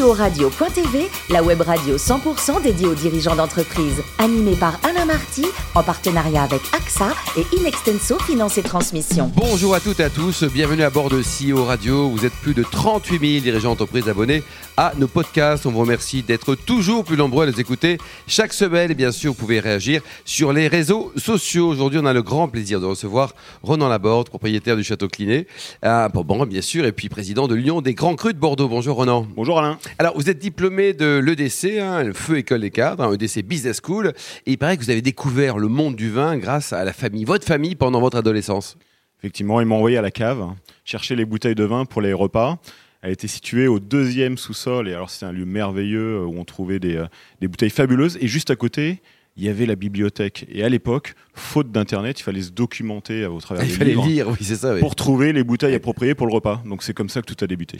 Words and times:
CEO-radio.tv, 0.00 1.10
la 1.28 1.42
web 1.42 1.60
radio 1.60 1.96
100% 1.98 2.62
dédiée 2.62 2.86
aux 2.86 2.94
dirigeants 2.94 3.36
d'entreprise. 3.36 4.02
Animée 4.18 4.56
par 4.56 4.80
Alain 4.82 5.04
Marty, 5.04 5.44
en 5.74 5.82
partenariat 5.82 6.42
avec 6.42 6.62
AXA 6.72 7.08
et 7.36 7.44
Inextenso 7.58 8.18
Finance 8.20 8.56
et 8.56 8.62
Transmission. 8.62 9.30
Bonjour 9.36 9.74
à 9.74 9.80
toutes 9.80 10.00
et 10.00 10.04
à 10.04 10.08
tous, 10.10 10.44
bienvenue 10.44 10.84
à 10.84 10.90
bord 10.90 11.10
de 11.10 11.20
CEO 11.20 11.64
Radio. 11.64 12.08
Vous 12.08 12.24
êtes 12.24 12.32
plus 12.32 12.54
de 12.54 12.62
38 12.62 13.18
000 13.18 13.42
dirigeants 13.42 13.70
d'entreprise 13.70 14.08
abonnés 14.08 14.42
à 14.78 14.94
nos 14.96 15.06
podcasts. 15.06 15.66
On 15.66 15.70
vous 15.70 15.80
remercie 15.80 16.22
d'être 16.22 16.54
toujours 16.54 17.04
plus 17.04 17.18
nombreux 17.18 17.46
à 17.46 17.50
les 17.50 17.60
écouter 17.60 17.98
chaque 18.26 18.54
semaine. 18.54 18.90
Et 18.90 18.94
bien 18.94 19.12
sûr, 19.12 19.32
vous 19.32 19.38
pouvez 19.38 19.60
réagir 19.60 20.00
sur 20.24 20.54
les 20.54 20.66
réseaux 20.68 21.12
sociaux. 21.16 21.68
Aujourd'hui, 21.68 22.00
on 22.02 22.06
a 22.06 22.14
le 22.14 22.22
grand 22.22 22.48
plaisir 22.48 22.80
de 22.80 22.86
recevoir 22.86 23.34
Ronan 23.62 23.88
Laborde, 23.88 24.30
propriétaire 24.30 24.76
du 24.76 24.84
Château 24.84 25.08
Cliné, 25.08 25.46
à 25.82 26.08
Bon, 26.08 26.46
bien 26.46 26.62
sûr, 26.62 26.86
et 26.86 26.92
puis 26.92 27.10
président 27.10 27.48
de 27.48 27.54
l'Union 27.54 27.82
des 27.82 27.92
Grands 27.92 28.14
Crus 28.14 28.32
de 28.32 28.38
Bordeaux. 28.38 28.68
Bonjour 28.68 28.96
Ronan. 28.96 29.26
Bonjour 29.36 29.58
Alain. 29.58 29.78
Alors, 29.98 30.16
vous 30.16 30.30
êtes 30.30 30.38
diplômé 30.38 30.92
de 30.92 31.18
l'EDC, 31.18 31.78
hein, 31.78 32.02
le 32.02 32.12
Feu 32.12 32.38
École 32.38 32.60
des 32.60 32.70
Cadres, 32.70 33.04
hein, 33.04 33.12
EDC 33.12 33.42
Business 33.42 33.80
School, 33.84 34.12
et 34.46 34.52
il 34.52 34.58
paraît 34.58 34.76
que 34.76 34.82
vous 34.82 34.90
avez 34.90 35.02
découvert 35.02 35.58
le 35.58 35.68
monde 35.68 35.96
du 35.96 36.10
vin 36.10 36.38
grâce 36.38 36.72
à 36.72 36.84
la 36.84 36.92
famille, 36.92 37.24
votre 37.24 37.44
famille, 37.46 37.74
pendant 37.74 38.00
votre 38.00 38.16
adolescence. 38.16 38.76
Effectivement, 39.18 39.60
ils 39.60 39.66
m'ont 39.66 39.76
envoyé 39.76 39.98
à 39.98 40.02
la 40.02 40.10
cave 40.10 40.54
chercher 40.84 41.16
les 41.16 41.24
bouteilles 41.24 41.54
de 41.54 41.64
vin 41.64 41.84
pour 41.84 42.00
les 42.00 42.12
repas. 42.12 42.58
Elle 43.02 43.12
était 43.12 43.28
située 43.28 43.66
au 43.66 43.80
deuxième 43.80 44.38
sous-sol, 44.38 44.88
et 44.88 44.94
alors 44.94 45.10
c'était 45.10 45.26
un 45.26 45.32
lieu 45.32 45.44
merveilleux 45.44 46.24
où 46.24 46.38
on 46.38 46.44
trouvait 46.44 46.78
des, 46.78 46.96
euh, 46.96 47.06
des 47.40 47.48
bouteilles 47.48 47.70
fabuleuses. 47.70 48.18
Et 48.20 48.28
juste 48.28 48.50
à 48.50 48.56
côté, 48.56 49.02
il 49.40 49.46
y 49.46 49.48
avait 49.48 49.64
la 49.64 49.74
bibliothèque. 49.74 50.46
Et 50.52 50.62
à 50.62 50.68
l'époque, 50.68 51.14
faute 51.32 51.72
d'internet, 51.72 52.20
il 52.20 52.22
fallait 52.22 52.42
se 52.42 52.50
documenter 52.50 53.24
au 53.24 53.40
travers 53.40 53.64
il 53.64 53.70
des 53.70 53.74
fallait 53.74 53.90
livres 53.92 54.06
lire, 54.06 54.28
oui, 54.28 54.36
c'est 54.42 54.56
ça. 54.56 54.74
oui. 54.74 54.80
pour 54.80 54.94
trouver 54.94 55.32
les 55.32 55.42
bouteilles 55.42 55.74
appropriées 55.74 56.14
pour 56.14 56.26
le 56.26 56.34
repas. 56.34 56.62
Donc 56.66 56.82
c'est 56.82 56.92
comme 56.92 57.08
ça 57.08 57.22
que 57.22 57.32
tout 57.32 57.42
a 57.42 57.46
débuté. 57.46 57.78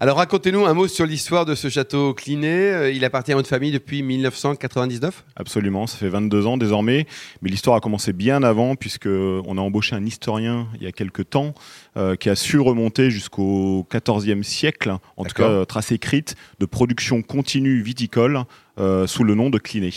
Alors, 0.00 0.16
racontez-nous 0.16 0.64
un 0.64 0.72
mot 0.72 0.88
sur 0.88 1.04
l'histoire 1.04 1.44
de 1.44 1.54
ce 1.54 1.68
château 1.68 2.14
Cliné. 2.14 2.48
Euh, 2.48 2.90
Il 2.90 3.04
appartient 3.04 3.32
à 3.32 3.36
votre 3.36 3.48
famille 3.48 3.72
depuis 3.72 4.02
1999 4.02 5.24
Absolument, 5.36 5.86
ça 5.86 5.98
fait 5.98 6.08
22 6.08 6.46
ans 6.46 6.56
désormais, 6.56 7.06
mais 7.42 7.50
l'histoire 7.50 7.76
a 7.76 7.80
commencé 7.80 8.12
bien 8.14 8.42
avant 8.42 8.74
puisque 8.74 9.06
on 9.06 9.58
a 9.58 9.60
embauché 9.60 9.94
un 9.94 10.04
historien 10.06 10.68
il 10.76 10.82
y 10.84 10.86
a 10.86 10.92
quelques 10.92 11.28
temps 11.28 11.54
euh, 11.96 12.16
qui 12.16 12.30
a 12.30 12.36
su 12.36 12.58
remonter 12.58 13.10
jusqu'au 13.10 13.86
XIVe 13.92 14.42
siècle, 14.42 14.96
en 15.16 15.24
tout 15.24 15.34
cas 15.34 15.48
euh, 15.48 15.64
trace 15.66 15.92
écrite 15.92 16.36
de 16.58 16.64
production 16.66 17.20
continue 17.20 17.82
viticole 17.82 18.44
euh, 18.78 19.06
sous 19.06 19.24
le 19.24 19.34
nom 19.34 19.50
de 19.50 19.58
Cliné. 19.58 19.92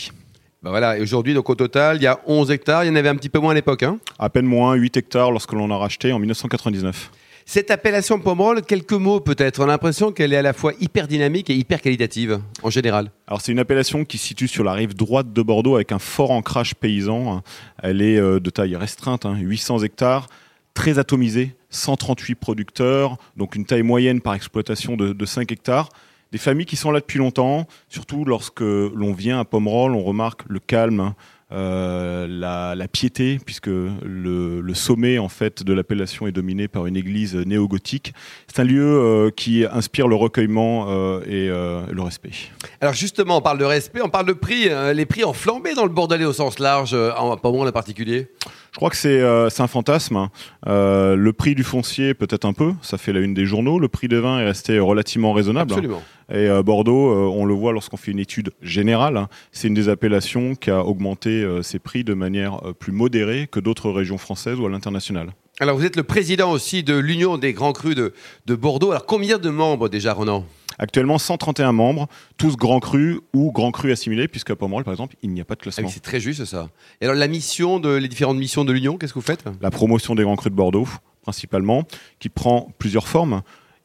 Bah 0.66 0.70
voilà, 0.70 0.98
et 0.98 1.00
aujourd'hui, 1.00 1.32
donc 1.32 1.48
au 1.48 1.54
total, 1.54 1.98
il 1.98 2.02
y 2.02 2.08
a 2.08 2.18
11 2.26 2.50
hectares. 2.50 2.82
Il 2.82 2.88
y 2.88 2.90
en 2.90 2.96
avait 2.96 3.08
un 3.08 3.14
petit 3.14 3.28
peu 3.28 3.38
moins 3.38 3.52
à 3.52 3.54
l'époque. 3.54 3.84
Hein? 3.84 4.00
À 4.18 4.30
peine 4.30 4.46
moins 4.46 4.74
8 4.74 4.96
hectares 4.96 5.30
lorsque 5.30 5.52
l'on 5.52 5.70
a 5.70 5.76
racheté 5.76 6.12
en 6.12 6.18
1999. 6.18 7.12
Cette 7.44 7.70
appellation 7.70 8.18
Pomerol, 8.18 8.62
quelques 8.62 8.92
mots 8.92 9.20
peut-être. 9.20 9.60
On 9.60 9.62
a 9.62 9.68
l'impression 9.68 10.10
qu'elle 10.10 10.32
est 10.32 10.36
à 10.36 10.42
la 10.42 10.52
fois 10.52 10.72
hyper 10.80 11.06
dynamique 11.06 11.50
et 11.50 11.54
hyper 11.54 11.80
qualitative, 11.80 12.40
en 12.64 12.70
général. 12.70 13.12
Alors 13.28 13.42
c'est 13.42 13.52
une 13.52 13.60
appellation 13.60 14.04
qui 14.04 14.18
se 14.18 14.26
situe 14.26 14.48
sur 14.48 14.64
la 14.64 14.72
rive 14.72 14.96
droite 14.96 15.32
de 15.32 15.40
Bordeaux 15.40 15.76
avec 15.76 15.92
un 15.92 16.00
fort 16.00 16.32
ancrage 16.32 16.74
paysan. 16.74 17.44
Elle 17.80 18.02
est 18.02 18.18
euh, 18.18 18.40
de 18.40 18.50
taille 18.50 18.74
restreinte, 18.74 19.24
hein, 19.24 19.36
800 19.38 19.84
hectares, 19.84 20.26
très 20.74 20.98
atomisée, 20.98 21.54
138 21.70 22.34
producteurs, 22.34 23.18
donc 23.36 23.54
une 23.54 23.66
taille 23.66 23.84
moyenne 23.84 24.20
par 24.20 24.34
exploitation 24.34 24.96
de, 24.96 25.12
de 25.12 25.24
5 25.26 25.52
hectares. 25.52 25.90
Des 26.32 26.38
familles 26.38 26.66
qui 26.66 26.76
sont 26.76 26.90
là 26.90 27.00
depuis 27.00 27.18
longtemps, 27.18 27.66
surtout 27.88 28.24
lorsque 28.24 28.60
l'on 28.60 29.12
vient 29.12 29.40
à 29.40 29.44
Pomerol, 29.44 29.92
on 29.94 30.02
remarque 30.02 30.42
le 30.48 30.58
calme, 30.58 31.00
hein, 31.00 31.14
euh, 31.52 32.26
la, 32.28 32.88
piété, 32.88 33.38
puisque 33.44 33.68
le, 33.68 34.74
sommet 34.74 35.18
en 35.18 35.28
fait 35.28 35.62
de 35.62 35.72
l'appellation 35.72 36.26
est 36.26 36.32
dominé 36.32 36.66
par 36.66 36.86
une 36.86 36.96
église 36.96 37.36
néo-gothique. 37.36 38.14
C'est 38.48 38.60
un 38.60 38.64
lieu 38.64 38.82
euh, 38.84 39.30
qui 39.30 39.64
inspire 39.64 40.08
le 40.08 40.16
recueillement 40.16 40.86
euh, 40.88 41.20
et 41.26 41.46
le 41.92 42.02
respect. 42.02 42.32
Alors 42.80 42.94
justement, 42.94 43.38
on 43.38 43.40
parle 43.40 43.58
de 43.58 43.64
respect, 43.64 44.00
on 44.02 44.08
parle 44.08 44.26
de 44.26 44.32
prix. 44.32 44.68
les 44.94 45.06
prix 45.06 45.24
ont 45.24 45.32
flambé 45.32 45.74
dans 45.74 45.84
le 45.84 45.90
Bordelais 45.90 46.24
au 46.24 46.32
sens 46.32 46.58
large, 46.58 46.94
en 46.94 47.36
Pomerol 47.36 47.68
en 47.68 47.72
particulier? 47.72 48.28
Je 48.76 48.78
crois 48.78 48.90
que 48.90 48.96
c'est 48.96 49.22
euh, 49.22 49.48
un 49.58 49.66
fantasme. 49.68 50.16
hein. 50.16 50.30
Euh, 50.66 51.16
le 51.16 51.32
prix 51.32 51.54
du 51.54 51.64
foncier 51.64 52.12
peut-être 52.12 52.44
un 52.44 52.52
peu, 52.52 52.74
ça 52.82 52.98
fait 52.98 53.14
la 53.14 53.20
une 53.20 53.32
des 53.32 53.46
journaux. 53.46 53.78
Le 53.78 53.88
prix 53.88 54.06
des 54.06 54.20
vins 54.20 54.38
est 54.38 54.44
resté 54.44 54.78
relativement 54.78 55.32
raisonnable. 55.32 55.72
hein. 55.72 55.76
Absolument. 55.76 56.02
Et 56.30 56.50
euh, 56.50 56.62
Bordeaux, 56.62 57.32
on 57.32 57.46
le 57.46 57.54
voit 57.54 57.72
lorsqu'on 57.72 57.96
fait 57.96 58.10
une 58.10 58.18
étude 58.18 58.50
générale, 58.60 59.16
hein, 59.16 59.28
c'est 59.50 59.68
une 59.68 59.74
des 59.74 59.88
appellations 59.88 60.54
qui 60.56 60.70
a 60.70 60.84
augmenté 60.84 61.42
ses 61.62 61.78
prix 61.78 62.04
de 62.04 62.12
manière 62.12 62.60
plus 62.78 62.92
modérée 62.92 63.48
que 63.50 63.60
d'autres 63.60 63.90
régions 63.90 64.18
françaises 64.18 64.58
ou 64.60 64.66
à 64.66 64.68
l'international. 64.68 65.30
Alors 65.58 65.78
vous 65.78 65.86
êtes 65.86 65.96
le 65.96 66.02
président 66.02 66.50
aussi 66.52 66.82
de 66.82 66.94
l'Union 66.98 67.38
des 67.38 67.54
Grands 67.54 67.72
Crus 67.72 67.94
de, 67.94 68.12
de 68.44 68.54
Bordeaux. 68.54 68.90
Alors 68.90 69.06
combien 69.06 69.38
de 69.38 69.48
membres 69.48 69.88
déjà, 69.88 70.12
Ronan? 70.12 70.44
Actuellement, 70.78 71.18
131 71.18 71.72
membres, 71.72 72.08
tous 72.36 72.56
grands 72.56 72.80
crus 72.80 73.18
ou 73.34 73.50
grands 73.52 73.70
crus 73.70 73.92
assimilés, 73.92 74.28
puisqu'à 74.28 74.56
Pomerol, 74.56 74.84
par 74.84 74.92
exemple, 74.92 75.16
il 75.22 75.30
n'y 75.30 75.40
a 75.40 75.44
pas 75.44 75.54
de 75.54 75.60
Ah 75.60 75.62
classement. 75.64 75.86
oui, 75.86 75.92
C'est 75.92 76.00
très 76.00 76.20
juste 76.20 76.44
ça. 76.44 76.68
Et 77.00 77.04
alors 77.04 77.16
la 77.16 77.28
mission, 77.28 77.78
de, 77.80 77.90
les 77.90 78.08
différentes 78.08 78.36
missions 78.38 78.64
de 78.64 78.72
l'Union, 78.72 78.98
qu'est-ce 78.98 79.12
que 79.14 79.18
vous 79.18 79.24
faites? 79.24 79.44
La 79.60 79.70
promotion 79.70 80.14
des 80.14 80.22
grands 80.22 80.36
crus 80.36 80.50
de 80.50 80.56
Bordeaux, 80.56 80.86
principalement, 81.22 81.84
qui 82.18 82.28
prend 82.28 82.70
plusieurs 82.78 83.08
formes. 83.08 83.42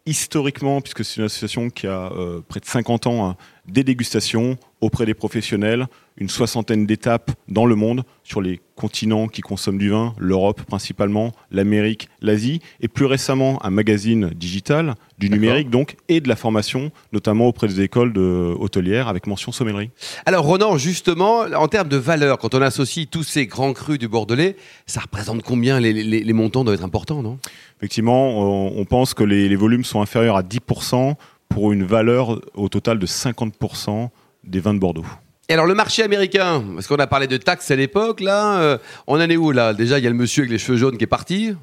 Historiquement, 0.07 0.81
puisque 0.81 1.05
c'est 1.05 1.17
une 1.17 1.25
association 1.25 1.69
qui 1.69 1.85
a 1.85 2.11
euh, 2.11 2.41
près 2.47 2.59
de 2.59 2.65
50 2.65 3.05
ans, 3.07 3.29
hein, 3.29 3.35
des 3.67 3.83
dégustations 3.83 4.57
auprès 4.81 5.05
des 5.05 5.13
professionnels, 5.13 5.87
une 6.17 6.27
soixantaine 6.29 6.85
d'étapes 6.85 7.31
dans 7.47 7.65
le 7.65 7.75
monde 7.75 8.03
sur 8.23 8.41
les 8.41 8.59
continents 8.75 9.27
qui 9.27 9.41
consomment 9.41 9.77
du 9.77 9.89
vin, 9.91 10.13
l'Europe 10.17 10.63
principalement, 10.63 11.31
l'Amérique, 11.51 12.09
l'Asie, 12.21 12.61
et 12.81 12.87
plus 12.87 13.05
récemment 13.05 13.63
un 13.63 13.69
magazine 13.69 14.29
digital, 14.35 14.95
du 15.19 15.29
numérique 15.29 15.69
donc, 15.69 15.97
et 16.09 16.19
de 16.19 16.27
la 16.27 16.35
formation, 16.35 16.91
notamment 17.13 17.47
auprès 17.47 17.67
des 17.67 17.81
écoles 17.81 18.11
de 18.11 18.55
hôtelières 18.59 19.07
avec 19.07 19.27
mention 19.27 19.51
sommellerie. 19.51 19.91
Alors 20.25 20.45
Ronan, 20.45 20.77
justement, 20.77 21.41
en 21.41 21.67
termes 21.67 21.89
de 21.89 21.97
valeur, 21.97 22.39
quand 22.39 22.55
on 22.55 22.61
associe 22.61 23.07
tous 23.09 23.23
ces 23.23 23.45
grands 23.45 23.73
crus 23.73 23.99
du 23.99 24.07
Bordelais, 24.07 24.55
ça 24.87 25.01
représente 25.01 25.43
combien 25.43 25.79
les, 25.79 25.93
les- 25.93 26.23
les 26.23 26.33
montants 26.33 26.63
doivent 26.63 26.75
être 26.77 26.83
importants, 26.85 27.21
non? 27.21 27.37
Effectivement, 27.77 28.29
on, 28.39 28.79
on 28.79 28.85
pense 28.85 29.13
que 29.13 29.23
les, 29.23 29.47
les 29.47 29.55
volumes 29.55 29.83
sont 29.83 30.01
inférieurs 30.01 30.37
à 30.37 30.41
10% 30.43 31.13
pour 31.49 31.71
une 31.71 31.83
valeur 31.83 32.41
au 32.55 32.67
total 32.69 32.97
de 32.97 33.05
50% 33.05 34.09
des 34.43 34.59
vins 34.59 34.73
de 34.73 34.79
Bordeaux. 34.79 35.05
Et 35.49 35.53
alors 35.53 35.65
le 35.65 35.73
marché 35.73 36.01
américain, 36.01 36.63
parce 36.75 36.87
qu'on 36.87 36.95
a 36.95 37.07
parlé 37.07 37.27
de 37.27 37.35
taxes 37.35 37.71
à 37.71 37.75
l'époque, 37.75 38.21
là, 38.21 38.61
euh, 38.61 38.77
on 39.07 39.15
en 39.15 39.29
est 39.29 39.35
où 39.35 39.51
là? 39.51 39.73
Déjà, 39.73 39.97
il 39.97 40.03
y 40.03 40.07
a 40.07 40.09
le 40.09 40.15
monsieur 40.15 40.43
avec 40.43 40.51
les 40.51 40.57
cheveux 40.57 40.77
jaunes 40.77 40.97
qui 40.97 41.03
est 41.03 41.07
parti. 41.07 41.53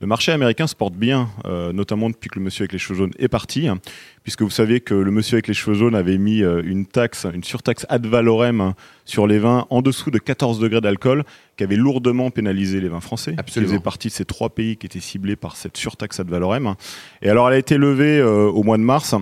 Le 0.00 0.06
marché 0.06 0.30
américain 0.30 0.66
se 0.66 0.76
porte 0.76 0.94
bien, 0.94 1.30
euh, 1.46 1.72
notamment 1.72 2.10
depuis 2.10 2.28
que 2.28 2.38
le 2.38 2.44
monsieur 2.44 2.64
avec 2.64 2.72
les 2.72 2.78
cheveux 2.78 2.98
jaunes 2.98 3.12
est 3.18 3.28
parti, 3.28 3.66
hein, 3.66 3.78
puisque 4.22 4.42
vous 4.42 4.50
savez 4.50 4.80
que 4.80 4.94
le 4.94 5.10
monsieur 5.10 5.36
avec 5.36 5.48
les 5.48 5.54
cheveux 5.54 5.74
jaunes 5.74 5.96
avait 5.96 6.18
mis 6.18 6.42
euh, 6.42 6.62
une 6.62 6.84
taxe, 6.84 7.26
une 7.34 7.42
surtaxe 7.42 7.86
ad 7.88 8.06
valorem 8.06 8.60
hein, 8.60 8.74
sur 9.06 9.26
les 9.26 9.38
vins 9.38 9.66
en 9.70 9.80
dessous 9.80 10.10
de 10.10 10.18
14 10.18 10.60
degrés 10.60 10.82
d'alcool, 10.82 11.24
qui 11.56 11.64
avait 11.64 11.74
lourdement 11.76 12.30
pénalisé 12.30 12.80
les 12.80 12.88
vins 12.88 13.00
français, 13.00 13.34
Absolument. 13.38 13.66
qui 13.66 13.72
faisait 13.72 13.82
partie 13.82 14.08
de 14.08 14.12
ces 14.12 14.24
trois 14.24 14.50
pays 14.50 14.76
qui 14.76 14.86
étaient 14.86 15.00
ciblés 15.00 15.36
par 15.36 15.56
cette 15.56 15.76
surtaxe 15.76 16.20
ad 16.20 16.28
valorem. 16.28 16.74
Et 17.22 17.30
alors 17.30 17.48
elle 17.48 17.54
a 17.54 17.58
été 17.58 17.78
levée 17.78 18.22
au 18.22 18.62
mois 18.62 18.76
de 18.76 18.82
mars, 18.82 19.14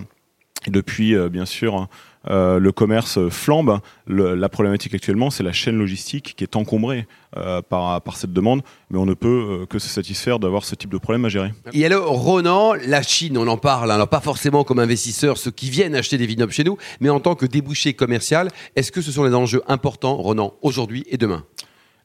depuis, 0.71 1.15
euh, 1.15 1.29
bien 1.29 1.47
sûr, 1.47 1.89
euh, 2.29 2.59
le 2.59 2.73
commerce 2.73 3.29
flambe. 3.29 3.79
La 4.09 4.49
problématique 4.49 4.95
actuellement, 4.95 5.31
c'est 5.31 5.45
la 5.45 5.53
chaîne 5.53 5.79
logistique 5.79 6.35
qui 6.37 6.43
est 6.43 6.57
encombrée 6.57 7.07
euh, 7.37 7.63
par, 7.63 8.17
cette 8.17 8.33
demande, 8.33 8.63
mais 8.91 8.99
on 8.99 9.07
ne 9.07 9.15
peut 9.15 9.67
que 9.71 9.79
se 9.79 9.89
satisfaire 9.89 10.39
d'avoir 10.39 10.65
ce 10.65 10.75
type 10.75 10.91
de 10.91 10.99
problème 10.99 11.25
à 11.25 11.29
gérer. 11.29 11.53
Et 11.73 11.87
alors 11.87 12.09
Ronan, 12.09 12.75
la 12.75 13.03
Chine, 13.03 13.39
on 13.39 13.47
en 13.47 13.59
parle, 13.59 13.91
hein, 13.91 13.95
alors 13.95 14.09
pas 14.09 14.21
forcément 14.21 14.65
comme 14.65 14.81
investisseurs, 14.81 15.39
ceux 15.39 15.53
qui 15.53 15.71
viennent 15.71 15.95
acheter 15.95 16.19
des 16.19 16.27
vignobles 16.27 16.53
chez 16.53 16.65
nous, 16.65 16.79
mais 17.01 17.11
en 17.11 17.21
tant 17.21 17.37
que 17.37 17.47
débouché 17.47 17.95
commercial, 17.95 18.51
est-ce 18.75 18.91
que 18.91 19.03
ce 19.03 19.13
sont 19.13 19.23
les 19.23 19.35
enjeux 19.35 19.63
importants, 19.69 20.17
Ronan, 20.17 20.55
aujourd'hui 20.63 21.05
et 21.09 21.19
demain? 21.19 21.45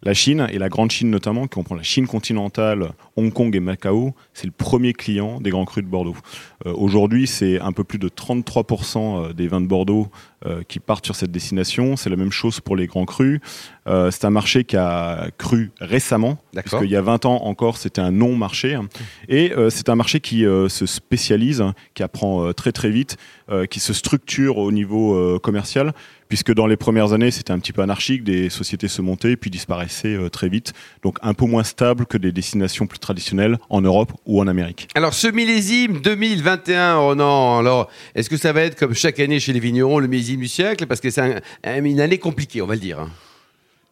La 0.03 0.13
Chine, 0.13 0.47
et 0.51 0.57
la 0.57 0.69
grande 0.69 0.91
Chine 0.91 1.09
notamment, 1.11 1.43
qui 1.43 1.49
comprend 1.49 1.75
la 1.75 1.83
Chine 1.83 2.07
continentale, 2.07 2.91
Hong 3.15 3.31
Kong 3.31 3.55
et 3.55 3.59
Macao, 3.59 4.15
c'est 4.33 4.47
le 4.47 4.51
premier 4.51 4.93
client 4.93 5.39
des 5.39 5.51
grands 5.51 5.65
crus 5.65 5.83
de 5.83 5.89
Bordeaux. 5.89 6.15
Euh, 6.65 6.73
Aujourd'hui, 6.73 7.27
c'est 7.27 7.59
un 7.59 7.71
peu 7.71 7.83
plus 7.83 7.99
de 7.99 8.09
33% 8.09 9.33
des 9.33 9.47
vins 9.47 9.61
de 9.61 9.67
Bordeaux 9.67 10.07
euh, 10.47 10.63
qui 10.67 10.79
partent 10.79 11.05
sur 11.05 11.15
cette 11.15 11.29
destination. 11.29 11.95
C'est 11.95 12.09
la 12.09 12.15
même 12.15 12.31
chose 12.31 12.61
pour 12.61 12.75
les 12.75 12.87
grands 12.87 13.05
crus. 13.05 13.39
Euh, 13.85 14.09
c'est 14.09 14.25
un 14.25 14.31
marché 14.31 14.63
qui 14.63 14.75
a 14.75 15.27
cru 15.37 15.69
récemment, 15.79 16.39
D'accord. 16.51 16.79
puisqu'il 16.79 16.91
y 16.91 16.95
a 16.95 17.01
20 17.03 17.25
ans 17.25 17.43
encore, 17.43 17.77
c'était 17.77 18.01
un 18.01 18.09
non-marché. 18.09 18.75
Et 19.29 19.53
euh, 19.53 19.69
c'est 19.69 19.87
un 19.89 19.95
marché 19.95 20.19
qui 20.19 20.41
se 20.41 20.85
spécialise, 20.87 21.63
qui 21.93 22.01
apprend 22.01 22.53
très 22.53 22.71
très 22.71 22.89
vite, 22.89 23.17
qui 23.69 23.79
se 23.79 23.93
structure 23.93 24.57
au 24.57 24.71
niveau 24.71 25.39
commercial, 25.39 25.93
puisque 26.29 26.53
dans 26.53 26.67
les 26.67 26.77
premières 26.77 27.11
années, 27.11 27.31
c'était 27.31 27.51
un 27.51 27.59
petit 27.59 27.73
peu 27.73 27.81
anarchique, 27.81 28.23
des 28.23 28.49
sociétés 28.49 28.87
se 28.87 29.01
montaient 29.01 29.35
puis 29.35 29.49
disparaissaient 29.49 30.17
très 30.31 30.47
vite, 30.47 30.71
donc 31.03 31.17
un 31.21 31.33
peu 31.33 31.45
moins 31.45 31.65
stable 31.65 32.05
que 32.05 32.17
des 32.17 32.31
destinations 32.31 32.87
plus 32.87 32.99
traditionnelles 32.99 33.57
en 33.69 33.81
Europe 33.81 34.13
ou 34.25 34.39
en 34.39 34.47
Amérique. 34.47 34.87
Alors 34.95 35.13
ce 35.13 35.27
millésime 35.27 35.99
2021, 35.99 36.95
Ronan, 36.95 37.59
alors 37.59 37.89
est-ce 38.15 38.29
que 38.29 38.37
ça 38.37 38.53
va 38.53 38.61
être 38.61 38.79
comme 38.79 38.93
chaque 38.93 39.19
année 39.19 39.41
chez 39.41 39.51
les 39.51 39.59
vignerons, 39.59 39.99
le 39.99 40.07
millésime 40.07 40.30
du 40.37 40.47
siècle 40.47 40.85
Parce 40.87 40.99
que 41.01 41.09
c'est 41.09 41.21
un- 41.21 41.41
un- 41.63 41.83
une 41.83 41.99
année 41.99 42.17
compliquée, 42.17 42.61
on 42.61 42.67
va 42.67 42.75
le 42.75 42.79
dire. 42.79 43.07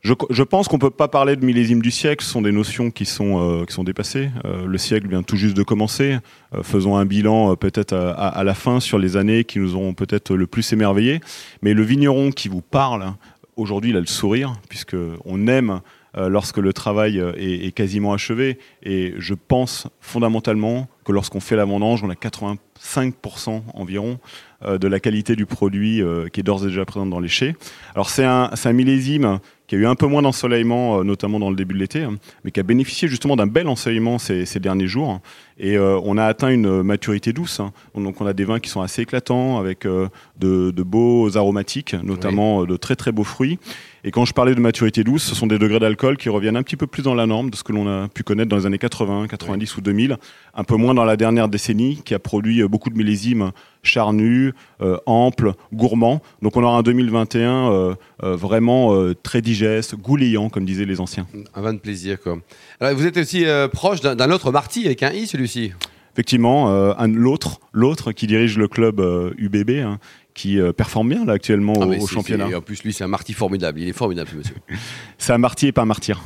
je, 0.01 0.13
je, 0.29 0.43
pense 0.43 0.67
qu'on 0.67 0.79
peut 0.79 0.89
pas 0.89 1.07
parler 1.09 1.35
de 1.35 1.45
millésime 1.45 1.81
du 1.81 1.91
siècle. 1.91 2.23
Ce 2.23 2.31
sont 2.31 2.41
des 2.41 2.51
notions 2.53 2.89
qui 2.89 3.05
sont 3.05 3.39
euh, 3.61 3.65
qui 3.65 3.73
sont 3.73 3.83
dépassées. 3.83 4.29
Euh, 4.45 4.65
le 4.65 4.77
siècle 4.77 5.07
vient 5.09 5.23
tout 5.23 5.35
juste 5.35 5.57
de 5.57 5.63
commencer. 5.63 6.17
Euh, 6.55 6.63
faisons 6.63 6.95
un 6.95 7.05
bilan 7.05 7.55
peut-être 7.57 7.93
à, 7.93 8.43
la 8.43 8.53
fin 8.53 8.79
sur 8.79 8.97
les 8.97 9.17
années 9.17 9.43
qui 9.43 9.59
nous 9.59 9.75
ont 9.75 9.93
peut-être 9.93 10.35
le 10.35 10.47
plus 10.47 10.71
émerveillés. 10.71 11.19
Mais 11.61 11.73
le 11.73 11.83
vigneron 11.83 12.31
qui 12.31 12.47
vous 12.47 12.61
parle 12.61 13.13
aujourd'hui, 13.57 13.89
il 13.91 13.97
a 13.97 13.99
le 13.99 14.05
sourire 14.05 14.53
puisque 14.69 14.95
on 15.25 15.47
aime 15.47 15.81
lorsque 16.17 16.57
le 16.57 16.73
travail 16.73 17.21
est, 17.37 17.71
quasiment 17.75 18.13
achevé. 18.13 18.57
Et 18.83 19.13
je 19.17 19.35
pense 19.35 19.87
fondamentalement 19.99 20.87
que 21.09 21.13
lorsqu'on 21.13 21.39
fait 21.39 21.55
la 21.55 21.65
vendange, 21.65 22.03
on 22.03 22.09
a 22.09 22.13
85% 22.13 23.61
environ 23.73 24.19
de 24.65 24.87
la 24.87 24.99
qualité 24.99 25.35
du 25.35 25.45
produit 25.45 26.03
qui 26.33 26.39
est 26.39 26.43
d'ores 26.43 26.63
et 26.63 26.67
déjà 26.67 26.85
présente 26.85 27.09
dans 27.09 27.19
les 27.19 27.29
chais. 27.29 27.55
Alors 27.95 28.09
c'est 28.09 28.25
un, 28.25 28.51
un 28.63 28.73
millésime 28.73 29.39
qui 29.69 29.75
a 29.75 29.77
eu 29.77 29.85
un 29.85 29.95
peu 29.95 30.07
moins 30.07 30.23
d'ensoleillement, 30.23 30.99
euh, 30.99 31.03
notamment 31.03 31.39
dans 31.39 31.51
le 31.51 31.55
début 31.55 31.75
de 31.75 31.79
l'été, 31.79 32.01
hein, 32.01 32.15
mais 32.43 32.49
qui 32.49 32.59
a 32.59 32.63
bénéficié 32.63 33.07
justement 33.07 33.35
d'un 33.35 33.45
bel 33.45 33.67
ensoleillement 33.67 34.17
ces, 34.17 34.45
ces 34.45 34.59
derniers 34.59 34.87
jours. 34.87 35.21
Et 35.59 35.77
euh, 35.77 35.99
on 36.03 36.17
a 36.17 36.25
atteint 36.25 36.49
une 36.49 36.81
maturité 36.81 37.33
douce. 37.33 37.59
Hein. 37.59 37.71
Donc 37.93 38.19
on 38.19 38.25
a 38.25 38.33
des 38.33 38.45
vins 38.45 38.59
qui 38.59 38.69
sont 38.69 38.81
assez 38.81 39.03
éclatants, 39.03 39.59
avec 39.59 39.85
euh, 39.85 40.07
de, 40.39 40.71
de, 40.71 40.83
beaux 40.83 41.37
aromatiques, 41.37 41.93
notamment 42.03 42.65
de 42.65 42.77
très 42.77 42.95
très 42.95 43.11
beaux 43.11 43.23
fruits. 43.23 43.59
Et 44.03 44.11
quand 44.11 44.25
je 44.25 44.33
parlais 44.33 44.55
de 44.55 44.59
maturité 44.59 45.03
douce, 45.03 45.23
ce 45.23 45.35
sont 45.35 45.45
des 45.45 45.59
degrés 45.59 45.79
d'alcool 45.79 46.17
qui 46.17 46.29
reviennent 46.29 46.57
un 46.57 46.63
petit 46.63 46.77
peu 46.77 46.87
plus 46.87 47.03
dans 47.03 47.13
la 47.13 47.27
norme 47.27 47.51
de 47.51 47.55
ce 47.55 47.63
que 47.63 47.73
l'on 47.73 47.87
a 47.87 48.07
pu 48.07 48.23
connaître 48.23 48.49
dans 48.49 48.55
les 48.55 48.65
années 48.65 48.79
80, 48.79 49.27
90 49.27 49.77
ou 49.77 49.81
2000, 49.81 50.17
un 50.55 50.63
peu 50.63 50.77
moins 50.77 50.95
dans 50.99 51.05
la 51.05 51.15
dernière 51.15 51.47
décennie, 51.47 52.01
qui 52.03 52.13
a 52.13 52.19
produit 52.19 52.61
beaucoup 52.67 52.89
de 52.89 52.97
millésimes 52.97 53.51
charnus, 53.83 54.51
euh, 54.81 54.97
amples, 55.05 55.53
gourmands. 55.71 56.21
Donc 56.41 56.57
on 56.57 56.63
aura 56.63 56.77
un 56.77 56.81
2021 56.81 57.71
euh, 57.71 57.95
euh, 58.23 58.35
vraiment 58.35 58.93
euh, 58.93 59.15
très 59.15 59.41
digeste, 59.41 59.95
gouléant, 59.95 60.49
comme 60.49 60.65
disaient 60.65 60.83
les 60.83 60.99
anciens. 60.99 61.25
Un 61.55 61.61
vin 61.61 61.73
de 61.73 61.79
plaisir, 61.79 62.19
quoi. 62.19 62.37
Alors 62.81 62.97
vous 62.97 63.05
êtes 63.05 63.15
aussi 63.15 63.45
euh, 63.45 63.69
proche 63.69 64.01
d'un 64.01 64.29
autre 64.29 64.51
Marty 64.51 64.85
avec 64.87 65.01
un 65.03 65.11
i, 65.11 65.25
celui-ci 65.25 65.71
effectivement, 66.19 66.69
euh, 66.69 67.07
l'autre, 67.07 67.61
l'autre 67.71 68.11
qui 68.11 68.27
dirige 68.27 68.57
le 68.57 68.67
club 68.67 68.99
euh, 68.99 69.31
UBB, 69.37 69.69
hein, 69.81 69.99
qui 70.33 70.59
euh, 70.59 70.73
performe 70.73 71.07
bien 71.07 71.23
là 71.23 71.33
actuellement 71.33 71.75
ah, 71.79 71.85
au, 71.85 72.07
championnat. 72.07 72.57
En 72.57 72.61
plus, 72.61 72.83
lui, 72.83 72.91
c'est 72.91 73.05
un 73.05 73.07
Marty 73.07 73.31
formidable. 73.31 73.79
Il 73.79 73.87
est 73.87 73.93
formidable, 73.93 74.29
monsieur. 74.35 74.55
C'est 75.17 75.31
un 75.31 75.37
martyr 75.37 75.69
et 75.69 75.71
pas 75.71 75.83
un 75.83 75.85
martyr. 75.85 76.19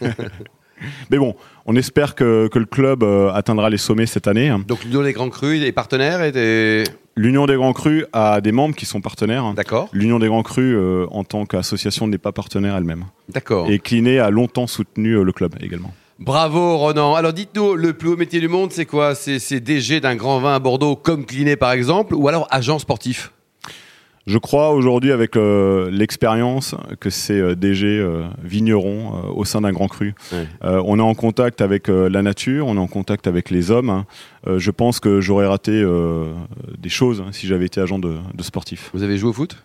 Mais 1.10 1.18
bon, 1.18 1.34
on 1.66 1.76
espère 1.76 2.14
que, 2.14 2.48
que 2.48 2.58
le 2.58 2.64
club 2.66 3.02
euh, 3.02 3.32
atteindra 3.32 3.70
les 3.70 3.78
sommets 3.78 4.06
cette 4.06 4.26
année. 4.28 4.52
Donc, 4.66 4.84
l'Union 4.84 5.02
des 5.02 5.12
Grands 5.12 5.30
Crus, 5.30 5.60
des 5.60 5.72
partenaires 5.72 6.22
et 6.22 6.32
des... 6.32 6.84
L'Union 7.16 7.46
des 7.46 7.56
Grands 7.56 7.72
Crus 7.72 8.04
a 8.12 8.40
des 8.40 8.52
membres 8.52 8.74
qui 8.74 8.86
sont 8.86 9.00
partenaires. 9.00 9.52
D'accord, 9.54 9.88
L'Union 9.92 10.18
des 10.18 10.28
Grands 10.28 10.42
Crus, 10.42 10.74
euh, 10.76 11.06
en 11.10 11.24
tant 11.24 11.44
qu'association, 11.44 12.06
n'est 12.06 12.18
pas 12.18 12.32
partenaire 12.32 12.76
elle-même. 12.76 13.04
d'accord. 13.28 13.68
Et 13.70 13.78
Cliné 13.78 14.18
a 14.20 14.30
longtemps 14.30 14.66
soutenu 14.66 15.14
euh, 15.14 15.22
le 15.22 15.32
club 15.32 15.54
également. 15.60 15.92
Bravo, 16.18 16.76
Ronan. 16.78 17.14
Alors, 17.14 17.32
dites-nous, 17.32 17.74
le 17.74 17.94
plus 17.94 18.10
haut 18.10 18.16
métier 18.16 18.40
du 18.40 18.48
monde, 18.48 18.72
c'est 18.72 18.84
quoi? 18.86 19.14
C'est 19.14 19.38
c'est 19.38 19.58
DG 19.60 20.00
d'un 20.00 20.16
grand 20.16 20.38
vin 20.38 20.54
à 20.54 20.58
Bordeaux, 20.58 20.94
comme 20.94 21.24
Cliné, 21.24 21.56
par 21.56 21.72
exemple, 21.72 22.14
ou 22.14 22.28
alors 22.28 22.46
agent 22.50 22.78
sportif? 22.78 23.32
Je 24.30 24.38
crois 24.38 24.70
aujourd'hui, 24.70 25.10
avec 25.10 25.34
euh, 25.34 25.90
l'expérience, 25.90 26.76
que 27.00 27.10
c'est 27.10 27.40
euh, 27.40 27.56
DG 27.56 27.86
euh, 27.98 28.22
vigneron 28.44 29.12
euh, 29.16 29.32
au 29.34 29.44
sein 29.44 29.60
d'un 29.62 29.72
grand 29.72 29.88
cru. 29.88 30.14
Euh, 30.32 30.80
on 30.86 31.00
est 31.00 31.02
en 31.02 31.14
contact 31.14 31.60
avec 31.60 31.88
la 31.88 32.22
nature, 32.22 32.68
on 32.68 32.76
est 32.76 32.80
en 32.80 32.86
contact 32.86 33.26
avec 33.26 33.50
les 33.50 33.72
hommes. 33.72 33.90
hein. 33.90 34.06
Je 34.56 34.70
pense 34.70 35.00
que 35.00 35.20
j'aurais 35.20 35.46
raté 35.48 35.84
des 36.78 36.88
choses 36.88 37.20
hein, 37.26 37.30
si 37.32 37.48
j'avais 37.48 37.66
été 37.66 37.80
agent 37.80 37.98
de, 37.98 38.18
de 38.32 38.42
sportif. 38.44 38.90
Vous 38.94 39.02
avez 39.02 39.16
joué 39.18 39.30
au 39.30 39.32
foot? 39.32 39.56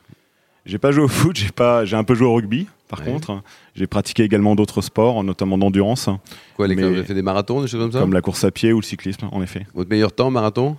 J'ai 0.66 0.80
pas 0.80 0.92
joué 0.92 1.04
au 1.04 1.08
foot, 1.08 1.36
j'ai 1.38 1.52
pas, 1.52 1.86
j'ai 1.86 1.96
un 1.96 2.04
peu 2.04 2.16
joué 2.16 2.26
au 2.28 2.34
rugby. 2.34 2.66
Par 2.88 3.00
Ouais. 3.02 3.06
contre, 3.06 3.42
j'ai 3.76 3.86
pratiqué 3.88 4.24
également 4.24 4.56
d'autres 4.56 4.82
sports, 4.82 5.24
notamment 5.24 5.58
d'endurance, 5.60 6.10
Quoi, 6.56 6.68
les 6.68 6.76
Mais- 6.76 6.82
vous 6.84 6.88
avez 6.90 7.04
fait 7.04 7.14
des 7.14 7.22
marathons, 7.22 7.62
des 7.62 7.68
choses 7.68 7.82
comme 7.82 7.92
ça? 7.92 8.00
comme 8.00 8.14
la 8.14 8.22
course 8.22 8.44
à 8.44 8.52
pied 8.52 8.74
ou 8.74 8.80
le 8.80 8.86
cyclisme, 8.86 9.28
en 9.32 9.42
effet. 9.44 9.68
Votre 9.76 9.90
meilleur 9.92 10.12
temps, 10.12 10.32
marathon? 10.32 10.76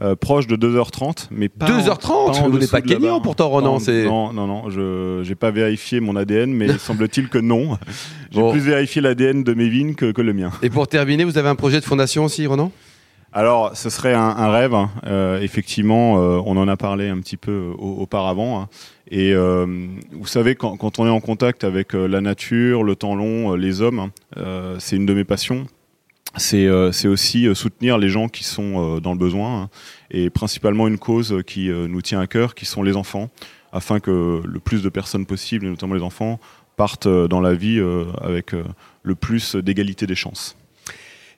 Euh, 0.00 0.14
proche 0.14 0.46
de 0.46 0.54
2h30, 0.54 1.26
mais 1.32 1.48
pas 1.48 1.66
en- 1.66 1.70
2h30 1.80 2.10
en 2.40 2.48
Vous 2.48 2.58
n'êtes 2.60 2.70
pas 2.70 2.80
kényan 2.80 3.20
pourtant, 3.20 3.48
Ronan. 3.48 3.78
Non, 4.04 4.32
non, 4.32 4.46
non, 4.46 4.70
je 4.70 5.22
j'ai 5.24 5.34
pas 5.34 5.50
vérifié 5.50 5.98
mon 5.98 6.14
ADN, 6.14 6.52
mais 6.52 6.68
semble-t-il 6.78 7.28
que 7.28 7.38
non. 7.38 7.76
J'ai 8.30 8.40
Bon. 8.40 8.52
plus 8.52 8.60
vérifié 8.60 9.02
l'ADN 9.02 9.42
de 9.42 9.54
mes 9.54 9.68
vignes 9.68 9.94
que, 9.96 10.12
que 10.12 10.22
le 10.22 10.32
mien. 10.32 10.50
Et 10.62 10.70
pour 10.70 10.86
terminer, 10.86 11.24
vous 11.24 11.36
avez 11.36 11.48
un 11.48 11.56
projet 11.56 11.80
de 11.80 11.84
fondation 11.84 12.24
aussi, 12.26 12.46
Ronan? 12.46 12.70
Alors, 13.32 13.76
ce 13.76 13.90
serait 13.90 14.14
un, 14.14 14.20
un 14.22 14.50
rêve. 14.52 14.72
hein. 14.72 14.90
Euh, 15.06 15.40
effectivement, 15.42 16.18
euh, 16.18 16.40
on 16.46 16.56
en 16.56 16.68
a 16.68 16.76
parlé 16.76 17.08
un 17.08 17.18
petit 17.18 17.36
peu 17.36 17.72
au- 17.76 17.96
auparavant. 18.00 18.60
hein. 18.62 18.68
Et 19.10 19.34
vous 19.34 20.26
savez, 20.26 20.54
quand, 20.54 20.76
quand 20.76 20.98
on 21.00 21.06
est 21.06 21.10
en 21.10 21.20
contact 21.20 21.64
avec 21.64 21.94
la 21.94 22.20
nature, 22.20 22.84
le 22.84 22.94
temps 22.94 23.14
long, 23.16 23.54
les 23.54 23.80
hommes, 23.82 24.10
hein, 24.36 24.76
c'est 24.78 24.96
une 24.96 25.06
de 25.06 25.14
mes 25.14 25.24
passions. 25.24 25.66
C'est 26.36 26.66
euh, 26.66 26.92
c'est 26.92 27.08
aussi 27.08 27.46
euh, 27.46 27.54
soutenir 27.54 27.98
les 27.98 28.10
gens 28.10 28.28
qui 28.28 28.44
sont 28.44 28.96
euh, 28.96 29.00
dans 29.00 29.12
le 29.12 29.18
besoin, 29.18 29.62
hein. 29.62 29.70
et 30.10 30.30
principalement 30.30 30.86
une 30.86 30.98
cause 30.98 31.42
qui 31.46 31.68
nous 31.68 32.02
tient 32.02 32.20
à 32.20 32.26
cœur, 32.26 32.54
qui 32.54 32.66
sont 32.66 32.82
les 32.82 32.96
enfants, 32.96 33.30
afin 33.72 34.00
que 34.00 34.42
le 34.44 34.60
plus 34.60 34.82
de 34.82 34.88
personnes 34.88 35.26
possible, 35.26 35.66
et 35.66 35.68
notamment 35.68 35.94
les 35.94 36.02
enfants, 36.02 36.38
partent 36.76 37.08
dans 37.08 37.40
la 37.40 37.54
vie 37.54 37.82
avec 38.20 38.52
le 39.02 39.14
plus 39.14 39.56
d'égalité 39.56 40.06
des 40.06 40.14
chances. 40.14 40.56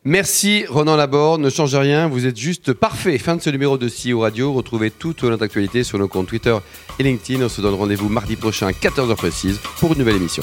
Merci 0.05 0.65
Ronan 0.67 0.97
Laborde, 0.97 1.41
ne 1.41 1.51
changez 1.51 1.79
rien, 1.79 2.09
vous 2.09 2.27
êtes 2.27 2.39
juste 2.39 2.73
parfait. 2.73 3.19
Fin 3.19 3.37
de 3.37 3.43
ce 3.43 3.51
numéro 3.51 3.79
de 3.79 3.89
CEO 3.89 4.21
Radio, 4.21 4.53
retrouvez 4.53 4.91
toute 4.91 5.25
notre 5.25 5.45
actualité 5.45 5.83
sur 5.83 5.99
nos 5.99 6.09
comptes 6.09 6.29
Twitter 6.29 6.57
et 6.99 7.03
LinkedIn. 7.03 7.45
On 7.45 7.49
se 7.49 7.61
donne 7.61 7.75
rendez-vous 7.75 8.09
mardi 8.09 8.37
prochain 8.37 8.69
à 8.69 8.73
14h 8.73 9.15
précise 9.17 9.59
pour 9.79 9.93
une 9.93 9.99
nouvelle 9.99 10.17
émission. 10.17 10.43